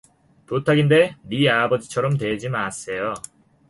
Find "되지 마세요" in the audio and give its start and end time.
2.17-3.13